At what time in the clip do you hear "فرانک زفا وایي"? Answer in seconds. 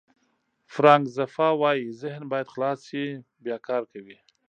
0.73-1.85